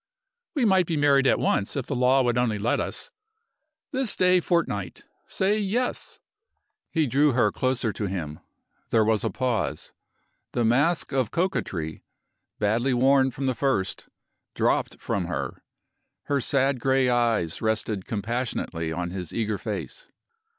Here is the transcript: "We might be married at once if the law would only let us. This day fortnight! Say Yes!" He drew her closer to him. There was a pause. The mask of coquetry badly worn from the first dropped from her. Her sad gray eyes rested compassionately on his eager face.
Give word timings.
"We 0.55 0.65
might 0.65 0.87
be 0.87 0.97
married 0.97 1.27
at 1.27 1.37
once 1.37 1.75
if 1.75 1.85
the 1.85 1.95
law 1.95 2.23
would 2.23 2.35
only 2.35 2.57
let 2.57 2.79
us. 2.79 3.11
This 3.91 4.15
day 4.15 4.39
fortnight! 4.39 5.03
Say 5.27 5.59
Yes!" 5.59 6.19
He 6.89 7.05
drew 7.05 7.33
her 7.33 7.51
closer 7.51 7.93
to 7.93 8.07
him. 8.07 8.39
There 8.89 9.05
was 9.05 9.23
a 9.23 9.29
pause. 9.29 9.91
The 10.53 10.65
mask 10.65 11.11
of 11.11 11.29
coquetry 11.29 12.03
badly 12.57 12.95
worn 12.95 13.29
from 13.29 13.45
the 13.45 13.53
first 13.53 14.07
dropped 14.55 14.99
from 14.99 15.25
her. 15.27 15.61
Her 16.23 16.41
sad 16.41 16.79
gray 16.79 17.07
eyes 17.07 17.61
rested 17.61 18.05
compassionately 18.07 18.91
on 18.91 19.11
his 19.11 19.31
eager 19.31 19.59
face. 19.59 20.07